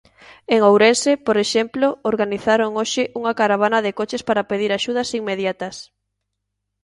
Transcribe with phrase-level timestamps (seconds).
[0.53, 5.75] En Ourense, por exemplo, organizaron hoxe unha caravana de coches para pedir axudas inmediatas.